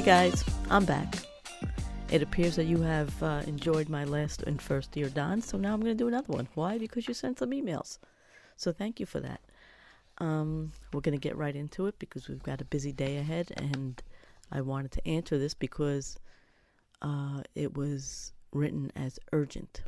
[0.00, 1.14] Hey guys, I'm back.
[2.10, 5.74] It appears that you have uh, enjoyed my last and first Dear Don, so now
[5.74, 6.48] I'm going to do another one.
[6.54, 6.78] Why?
[6.78, 7.98] Because you sent some emails.
[8.56, 9.42] So thank you for that.
[10.16, 13.52] Um, we're going to get right into it because we've got a busy day ahead,
[13.58, 14.02] and
[14.50, 16.16] I wanted to answer this because
[17.02, 19.82] uh, it was written as urgent.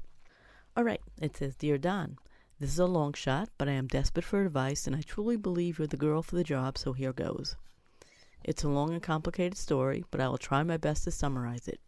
[0.77, 2.19] All right, it says Dear Don,
[2.61, 5.79] this is a long shot, but I am desperate for advice, and I truly believe
[5.79, 7.57] you're the girl for the job, so here goes.
[8.45, 11.81] It's a long and complicated story, but I will try my best to summarize it.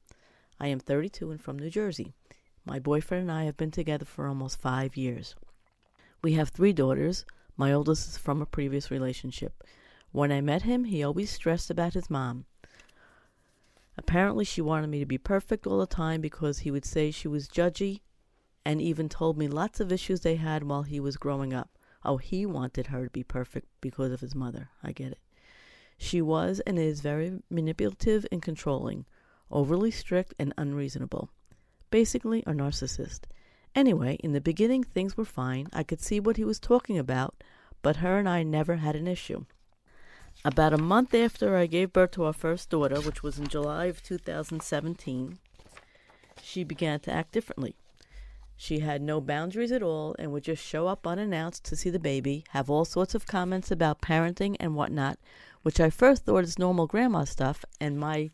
[0.61, 2.15] I am 32 and from New Jersey.
[2.65, 5.35] My boyfriend and I have been together for almost five years.
[6.23, 7.25] We have three daughters.
[7.57, 9.65] My oldest is from a previous relationship.
[10.13, 12.47] When I met him, he always stressed about his mom.
[13.99, 17.29] Apparently, she wanted me to be perfect all the time because he would say she
[17.29, 18.01] was judgy
[18.65, 21.71] and even told me lots of issues they had while he was growing up.
[22.05, 24.71] Oh, he wanted her to be perfect because of his mother.
[24.83, 25.19] I get it.
[26.05, 29.07] She was and is very manipulative and controlling,
[29.51, 31.31] overly strict and unreasonable.
[31.91, 33.21] Basically, a narcissist.
[33.75, 35.67] Anyway, in the beginning, things were fine.
[35.73, 37.43] I could see what he was talking about,
[37.81, 39.47] but her and I never had an issue.
[40.45, 43.87] About a month after I gave birth to our first daughter, which was in July
[43.87, 45.39] of 2017,
[46.43, 47.77] she began to act differently.
[48.57, 51.99] She had no boundaries at all and would just show up unannounced to see the
[51.99, 55.19] baby, have all sorts of comments about parenting and whatnot,
[55.65, 58.31] which I first thought is normal grandma stuff, and my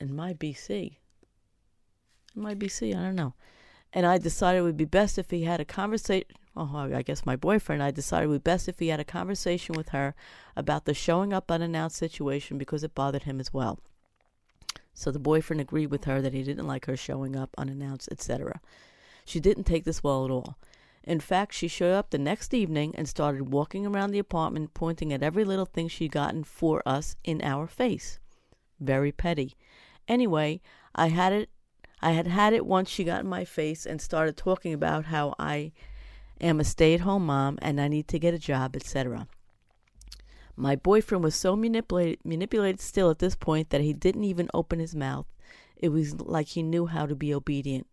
[0.00, 0.96] and my BC,
[2.34, 3.34] my BC, I don't know,
[3.92, 6.26] and I decided it would be best if he had a conversation.
[6.56, 7.84] Oh, I guess my boyfriend.
[7.84, 10.16] I decided it would be best if he had a conversation with her
[10.56, 13.78] about the showing up unannounced situation because it bothered him as well.
[14.92, 18.60] So the boyfriend agreed with her that he didn't like her showing up unannounced, etc.
[19.24, 20.56] She didn't take this well at all.
[21.04, 25.12] In fact, she showed up the next evening and started walking around the apartment, pointing
[25.12, 28.18] at every little thing she'd gotten for us in our face.
[28.80, 29.56] Very petty.
[30.06, 30.60] Anyway,
[30.94, 31.50] I had it.
[32.00, 35.34] I had had it once she got in my face and started talking about how
[35.38, 35.72] I
[36.40, 39.26] am a stay-at-home mom and I need to get a job, etc.
[40.54, 44.78] My boyfriend was so manipulated, manipulated still at this point that he didn't even open
[44.78, 45.26] his mouth.
[45.76, 47.86] It was like he knew how to be obedient.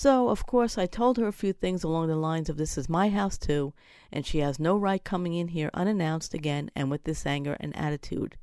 [0.00, 2.88] So, of course, I told her a few things along the lines of this is
[2.88, 3.72] my house too,
[4.12, 7.76] and she has no right coming in here unannounced again and with this anger and
[7.76, 8.36] attitude.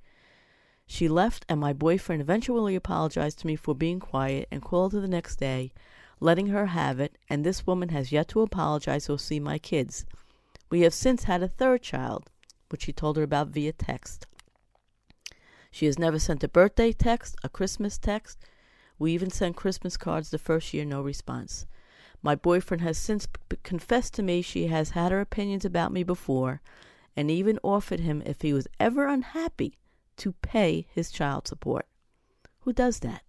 [0.85, 4.99] She left, and my boyfriend eventually apologized to me for being quiet and called her
[4.99, 5.71] the next day,
[6.19, 10.05] letting her have it, and this woman has yet to apologize or see my kids.
[10.69, 12.29] We have since had a third child,
[12.67, 14.27] which he told her about via text.
[15.71, 18.39] She has never sent a birthday text, a Christmas text,
[18.97, 21.65] we even sent Christmas cards the first year, no response.
[22.21, 26.03] My boyfriend has since p- confessed to me she has had her opinions about me
[26.03, 26.61] before,
[27.15, 29.77] and even offered him, if he was ever unhappy,
[30.17, 31.85] to pay his child support.
[32.61, 33.23] Who does that?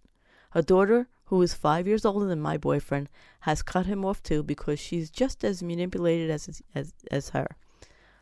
[0.51, 3.09] Her daughter, who is five years older than my boyfriend,
[3.41, 7.47] has cut him off too because she's just as manipulated as, as, as her.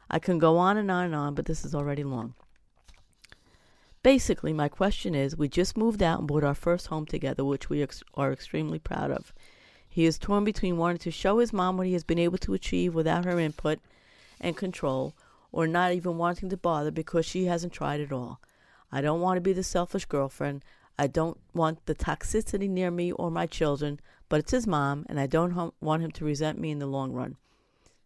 [0.09, 2.33] I can go on and on and on, but this is already long.
[4.05, 7.71] Basically, my question is we just moved out and bought our first home together, which
[7.71, 9.33] we ex- are extremely proud of.
[9.89, 12.53] He is torn between wanting to show his mom what he has been able to
[12.53, 13.79] achieve without her input
[14.39, 15.15] and control,
[15.51, 18.39] or not even wanting to bother because she hasn't tried at all.
[18.91, 20.63] I don't want to be the selfish girlfriend.
[20.99, 23.99] I don't want the toxicity near me or my children,
[24.29, 26.85] but it's his mom, and I don't hum- want him to resent me in the
[26.85, 27.37] long run.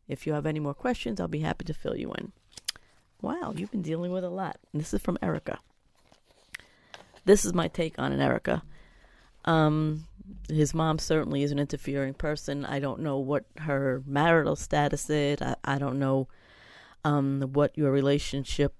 [0.07, 2.31] If you have any more questions, I'll be happy to fill you in.
[3.21, 4.61] Wow, you've been dealing with a lot.
[4.71, 5.59] And this is from Erica.
[7.25, 8.63] This is my take on it, Erica.
[9.45, 10.05] Um,
[10.47, 12.65] his mom certainly is an interfering person.
[12.65, 15.41] I don't know what her marital status is.
[15.41, 16.27] I, I don't know
[17.03, 18.73] um, what your relationship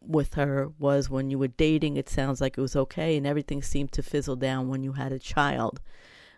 [0.00, 1.96] with her was when you were dating.
[1.96, 5.12] It sounds like it was okay, and everything seemed to fizzle down when you had
[5.12, 5.80] a child,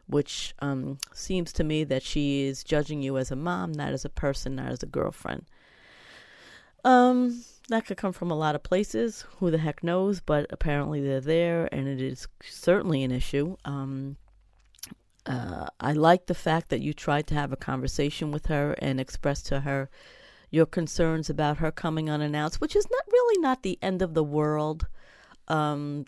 [0.07, 4.05] which um, seems to me that she is judging you as a mom, not as
[4.05, 5.45] a person, not as a girlfriend.
[6.85, 9.25] Um, that could come from a lot of places.
[9.39, 10.21] Who the heck knows?
[10.21, 13.57] But apparently they're there, and it is certainly an issue.
[13.65, 14.17] Um,
[15.27, 18.99] uh, I like the fact that you tried to have a conversation with her and
[19.01, 19.91] express to her
[20.51, 24.25] your concerns about her coming unannounced, which is not really not the end of the
[24.25, 24.87] world.
[25.47, 26.07] Um,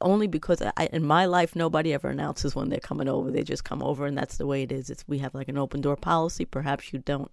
[0.00, 3.30] only because I, in my life nobody ever announces when they're coming over.
[3.30, 4.90] They just come over, and that's the way it is.
[4.90, 6.44] It's we have like an open door policy.
[6.44, 7.30] Perhaps you don't.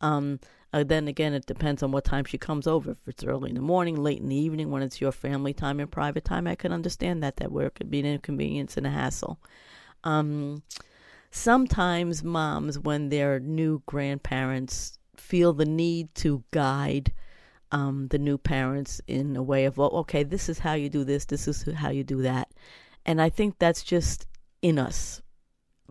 [0.00, 0.40] Um,
[0.76, 2.90] uh, then again, it depends on what time she comes over.
[2.90, 5.80] If it's early in the morning, late in the evening, when it's your family time
[5.80, 8.86] and private time, I can understand that that where it could be an inconvenience and
[8.86, 9.40] a hassle.
[10.04, 10.62] Um,
[11.30, 17.10] sometimes moms, when they're new grandparents, feel the need to guide
[17.72, 21.04] um, the new parents in a way of, well, okay, this is how you do
[21.04, 22.50] this, this is how you do that.
[23.06, 24.26] And I think that's just
[24.60, 25.22] in us.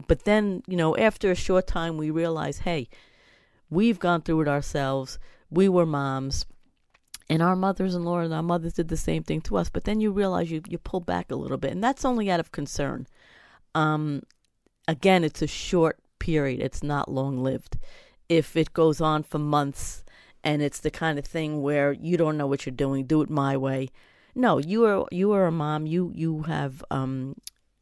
[0.07, 2.87] But then, you know, after a short time, we realize, hey,
[3.69, 5.19] we've gone through it ourselves.
[5.49, 6.45] We were moms.
[7.27, 9.69] And our mothers in law and our mothers did the same thing to us.
[9.69, 11.71] But then you realize you, you pull back a little bit.
[11.71, 13.07] And that's only out of concern.
[13.73, 14.23] Um,
[14.87, 17.77] again, it's a short period, it's not long lived.
[18.29, 20.03] If it goes on for months
[20.43, 23.29] and it's the kind of thing where you don't know what you're doing, do it
[23.29, 23.89] my way.
[24.35, 25.87] No, you are you are a mom.
[25.87, 27.35] You you have um,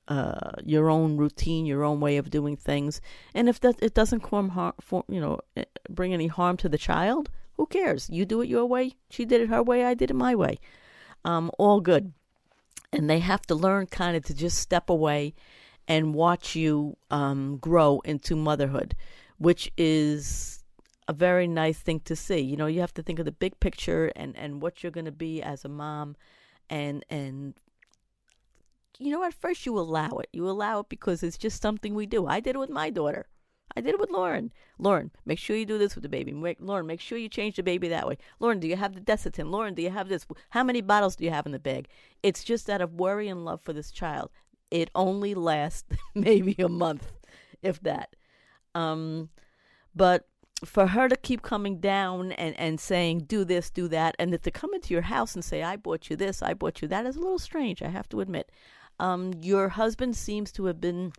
[0.08, 3.02] uh, your own routine, your own way of doing things,
[3.34, 4.74] and if that it doesn't harm, harm
[5.08, 8.10] you know, eh, bring any harm to the child, who cares?
[8.10, 8.94] You do it your way.
[9.10, 9.86] She did it her way.
[9.86, 10.60] I did it my way.
[11.24, 12.14] Um, all good.
[12.92, 15.34] And they have to learn kind of to just step away
[15.88, 18.96] and watch you um, grow into motherhood,
[19.38, 20.64] which is
[21.08, 22.40] a very nice thing to see.
[22.40, 25.06] You know, you have to think of the big picture and, and what you're going
[25.06, 26.16] to be as a mom,
[26.70, 27.54] and and
[29.00, 30.30] you know, at first you allow it.
[30.34, 32.28] You allow it because it's just something we do.
[32.28, 33.28] I did it with my daughter.
[33.76, 34.52] I did it with Lauren.
[34.78, 36.32] Lauren, make sure you do this with the baby.
[36.32, 38.18] Make, Lauren, make sure you change the baby that way.
[38.40, 39.50] Lauren, do you have the Desitin?
[39.50, 40.28] Lauren, do you have this?
[40.52, 41.88] How many bottles do you have in the bag?
[42.22, 44.30] It's just out of worry and love for this child
[44.74, 47.14] it only lasts maybe a month,
[47.62, 48.16] if that.
[48.74, 49.30] Um,
[49.96, 50.28] but
[50.66, 54.52] for her to keep coming down and, and saying, do this, do that, and to
[54.52, 57.16] come into your house and say, I bought you this, I bought you that, is
[57.16, 58.52] a little strange, I have to admit.
[59.00, 61.14] Um, your husband seems to have been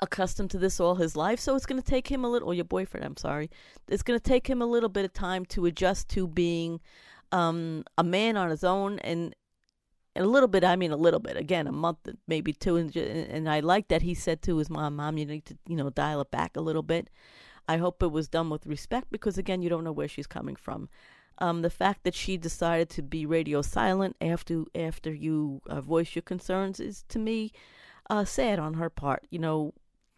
[0.00, 2.54] accustomed to this all his life, so it's going to take him a little, or
[2.54, 3.50] your boyfriend, I'm sorry,
[3.88, 6.80] it's going to take him a little bit of time to adjust to being
[7.32, 9.34] um, a man on his own and
[10.16, 11.36] a little bit, I mean a little bit.
[11.36, 14.96] Again, a month, maybe two, and, and I like that he said to his mom,
[14.96, 17.10] "Mom, you need to, you know, dial it back a little bit."
[17.66, 20.54] I hope it was done with respect because, again, you don't know where she's coming
[20.54, 20.88] from.
[21.38, 26.14] Um, the fact that she decided to be radio silent after after you uh, voice
[26.14, 27.52] your concerns is, to me,
[28.08, 29.26] uh, sad on her part.
[29.30, 29.74] You know,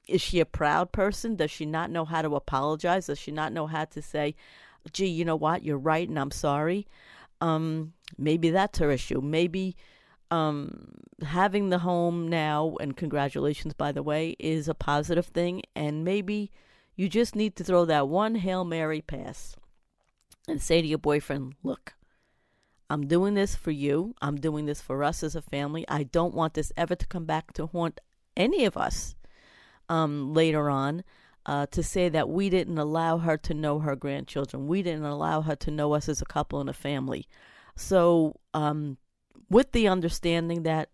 [0.07, 1.37] is she a proud person?
[1.37, 3.07] Does she not know how to apologize?
[3.07, 4.35] Does she not know how to say,
[4.93, 5.65] "Gee, you know what?
[5.65, 6.87] You're right, and I'm sorry."
[7.41, 9.21] Um, maybe that's her issue.
[9.21, 9.77] Maybe
[10.31, 10.93] um,
[11.23, 15.63] having the home now, and congratulations, by the way, is a positive thing.
[15.75, 16.51] And maybe
[16.95, 19.57] you just need to throw that one Hail Mary pass
[20.49, 21.95] and say to your boyfriend, look,
[22.89, 24.15] I'm doing this for you.
[24.23, 25.85] I'm doing this for us as a family.
[25.89, 28.01] I don't want this ever to come back to haunt
[28.37, 29.17] any of us
[29.89, 31.03] um, later on.
[31.45, 34.67] Uh, to say that we didn't allow her to know her grandchildren.
[34.67, 37.29] We didn't allow her to know us as a couple and a family.
[37.77, 38.97] So, um,
[39.49, 40.89] with the understanding that,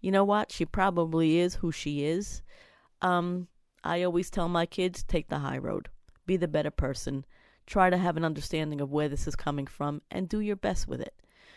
[0.00, 2.42] you know what, she probably is who she is,
[3.02, 3.48] um,
[3.82, 5.88] I always tell my kids take the high road,
[6.26, 7.24] be the better person,
[7.68, 10.88] try to have an understanding of where this is coming from, and do your best
[10.88, 11.14] with it.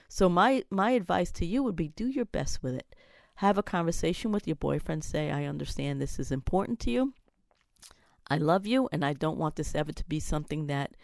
[0.09, 2.95] So, my, my advice to you would be do your best with it.
[3.35, 7.13] Have a conversation with your boyfriend, say, I understand this is important to you.
[8.29, 10.95] I love you, and I don't want this ever to be something that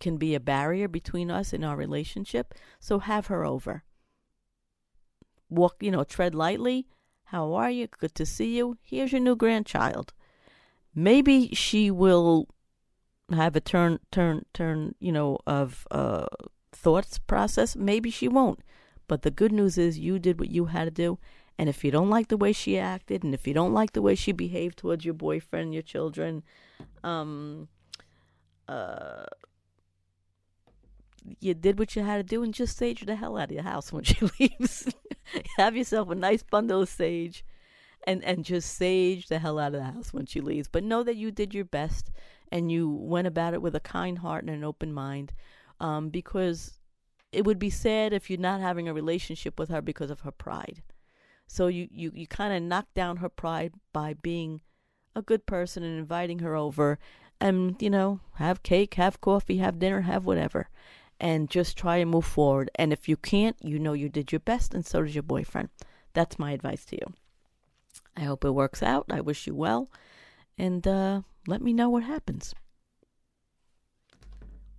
[0.00, 2.54] can be a barrier between us in our relationship.
[2.80, 3.84] So have her over.
[5.48, 6.88] Walk, you know, tread lightly.
[7.24, 7.86] How are you?
[7.86, 8.78] Good to see you.
[8.82, 10.12] Here's your new grandchild.
[10.94, 12.48] maybe she will
[13.32, 16.26] have a turn turn turn you know of uh
[16.72, 18.60] thoughts process maybe she won't.
[19.06, 21.18] But the good news is you did what you had to do.
[21.58, 24.02] And if you don't like the way she acted and if you don't like the
[24.02, 26.42] way she behaved towards your boyfriend your children
[27.04, 27.68] um
[28.66, 29.26] uh
[31.40, 33.62] you did what you had to do and just sage the hell out of your
[33.62, 34.92] house when she leaves.
[35.56, 37.44] Have yourself a nice bundle of sage
[38.06, 40.68] and and just sage the hell out of the house when she leaves.
[40.68, 42.10] But know that you did your best
[42.50, 45.32] and you went about it with a kind heart and an open mind
[45.80, 46.78] um, because
[47.32, 50.30] it would be sad if you're not having a relationship with her because of her
[50.30, 50.82] pride
[51.46, 54.60] so you you, you kind of knock down her pride by being
[55.16, 56.98] a good person and inviting her over
[57.40, 60.68] and you know have cake have coffee have dinner have whatever
[61.20, 64.40] and just try and move forward and if you can't you know you did your
[64.40, 65.68] best and so does your boyfriend
[66.12, 67.14] that's my advice to you
[68.16, 69.06] I hope it works out.
[69.10, 69.90] I wish you well.
[70.56, 72.54] And uh, let me know what happens.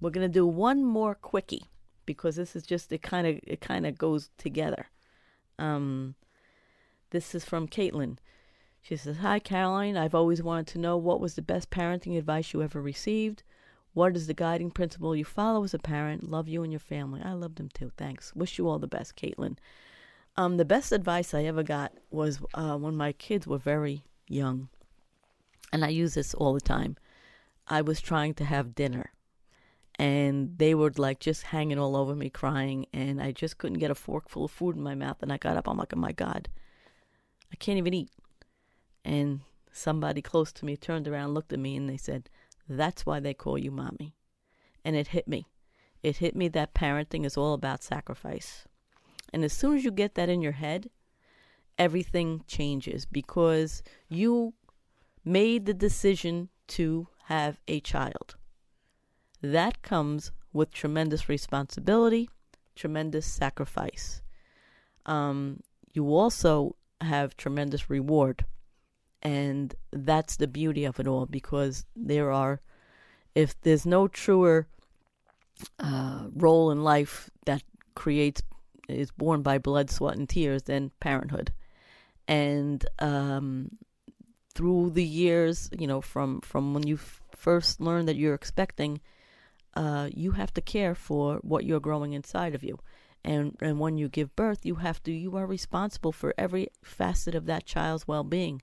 [0.01, 1.65] We're gonna do one more quickie
[2.05, 4.87] because this is just it kind of it kind of goes together.
[5.57, 6.15] Um,
[7.11, 8.17] this is from Caitlin.
[8.81, 12.53] She says, "Hi Caroline, I've always wanted to know what was the best parenting advice
[12.53, 13.43] you ever received.
[13.93, 16.29] What is the guiding principle you follow as a parent?
[16.29, 17.21] Love you and your family.
[17.23, 17.91] I love them too.
[17.97, 18.35] Thanks.
[18.35, 19.57] Wish you all the best, Caitlin."
[20.37, 24.67] Um, the best advice I ever got was uh, when my kids were very young,
[25.75, 26.95] and I use this all the time.
[27.67, 29.11] I was trying to have dinner,
[29.99, 33.91] and they were like just hanging all over me, crying, and I just couldn't get
[33.91, 35.17] a fork full of food in my mouth.
[35.21, 36.47] And I got up, I'm like, oh my God,
[37.51, 38.09] I can't even eat.
[39.03, 39.41] And
[39.73, 42.29] somebody close to me turned around, looked at me, and they said,
[42.69, 44.15] That's why they call you mommy.
[44.85, 45.45] And it hit me.
[46.01, 48.65] It hit me that parenting is all about sacrifice.
[49.33, 50.89] And as soon as you get that in your head,
[51.77, 54.53] everything changes because you
[55.25, 58.35] made the decision to have a child.
[59.41, 62.29] That comes with tremendous responsibility,
[62.75, 64.21] tremendous sacrifice.
[65.05, 65.61] Um,
[65.93, 68.45] you also have tremendous reward.
[69.21, 72.61] And that's the beauty of it all because there are,
[73.33, 74.67] if there's no truer
[75.79, 77.63] uh, role in life that
[77.95, 78.41] creates
[78.87, 81.51] is born by blood, sweat, and tears than parenthood.
[82.27, 83.71] And um,
[84.55, 86.97] through the years, you know, from from when you
[87.35, 89.01] first learn that you're expecting,
[89.75, 92.79] uh, you have to care for what you're growing inside of you.
[93.23, 97.35] And and when you give birth, you have to you are responsible for every facet
[97.35, 98.61] of that child's well-being,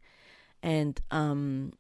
[0.62, 1.72] and um,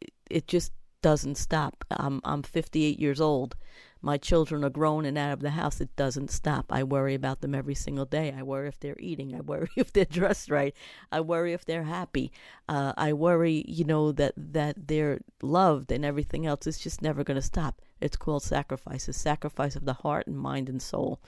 [0.00, 0.72] it, it just
[1.02, 1.84] doesn't stop.
[1.90, 3.56] I'm I'm 58 years old,
[4.02, 6.66] my children are grown and out of the house, it doesn't stop.
[6.70, 8.34] I worry about them every single day.
[8.36, 9.34] I worry if they're eating.
[9.34, 10.74] I worry if they're dressed right.
[11.12, 12.32] I worry if they're happy.
[12.68, 16.66] Uh, I worry, you know, that that they're loved and everything else.
[16.66, 17.82] It's just never going to stop.
[18.00, 19.06] It's called sacrifice.
[19.08, 21.20] A sacrifice of the heart and mind and soul.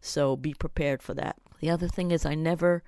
[0.00, 1.36] So be prepared for that.
[1.60, 2.82] The other thing is, I never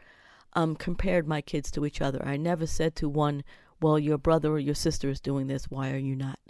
[0.54, 2.21] um, compared my kids to each other.
[2.25, 3.45] I never said to one,
[3.80, 5.71] "Well, your brother or your sister is doing this.
[5.71, 6.40] Why are you not?"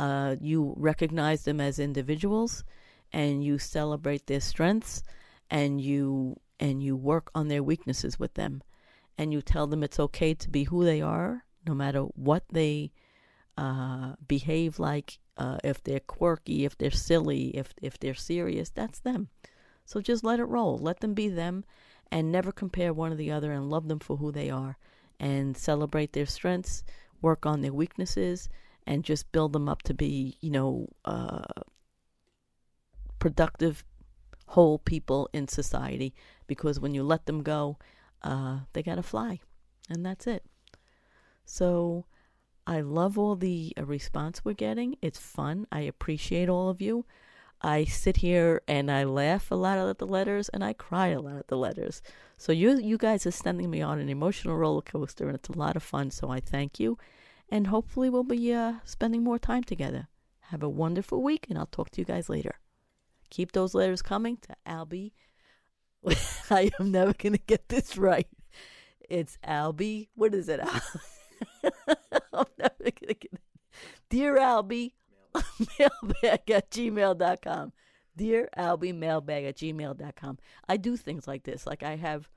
[0.00, 2.64] Uh, you recognize them as individuals,
[3.12, 5.02] and you celebrate their strengths,
[5.50, 8.62] and you and you work on their weaknesses with them,
[9.18, 12.92] and you tell them it's okay to be who they are, no matter what they
[13.58, 15.18] uh, behave like.
[15.36, 19.28] Uh, if they're quirky, if they're silly, if if they're serious, that's them.
[19.84, 20.78] So just let it roll.
[20.78, 21.64] Let them be them,
[22.10, 24.78] and never compare one or the other, and love them for who they are,
[25.18, 26.84] and celebrate their strengths,
[27.20, 28.48] work on their weaknesses,
[28.90, 31.44] and just build them up to be, you know, uh,
[33.20, 33.84] productive,
[34.48, 36.12] whole people in society.
[36.48, 37.78] Because when you let them go,
[38.24, 39.38] uh, they got to fly.
[39.88, 40.44] And that's it.
[41.44, 42.06] So
[42.66, 44.96] I love all the uh, response we're getting.
[45.00, 45.68] It's fun.
[45.70, 47.06] I appreciate all of you.
[47.62, 51.20] I sit here and I laugh a lot at the letters and I cry a
[51.20, 52.02] lot at the letters.
[52.36, 55.58] So you you guys are sending me on an emotional roller coaster and it's a
[55.58, 56.10] lot of fun.
[56.10, 56.98] So I thank you
[57.50, 60.08] and hopefully we'll be uh, spending more time together.
[60.50, 62.56] Have a wonderful week, and I'll talk to you guys later.
[63.30, 65.12] Keep those letters coming to Albie.
[66.50, 68.28] I am never going to get this right.
[69.08, 70.08] It's Albie.
[70.14, 70.60] What is it?
[71.62, 73.40] I'm never going to get it.
[74.08, 74.92] Dear Albie,
[75.78, 77.72] mailbag at gmail.com.
[78.16, 80.38] Dear Albie, mailbag at gmail.com.
[80.68, 81.66] I do things like this.
[81.66, 82.28] Like I have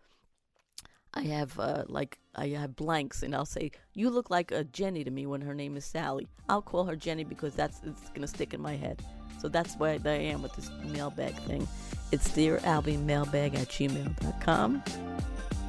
[1.13, 5.03] I have uh, like I have blanks, and I'll say, "You look like a Jenny
[5.03, 8.27] to me when her name is Sally." I'll call her Jenny because that's it's gonna
[8.27, 9.01] stick in my head.
[9.39, 11.67] So that's why I am with this mailbag thing.
[12.11, 14.83] It's dear Albie mailbag at gmail.com.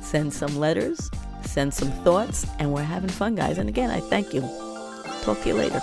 [0.01, 1.11] Send some letters,
[1.45, 3.59] send some thoughts, and we're having fun, guys.
[3.59, 4.43] And again, I thank you.
[5.23, 5.83] Talk to you later.